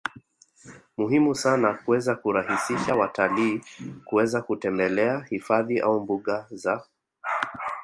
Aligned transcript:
muhimu 0.97 1.35
sana 1.35 1.73
kuweza 1.73 2.15
kurahisisha 2.15 2.95
watalii 2.95 3.61
kuweza 4.05 4.41
kutembele 4.41 5.23
hifadhi 5.29 5.79
au 5.79 5.99
mbuga 6.03 6.45
za 6.51 6.85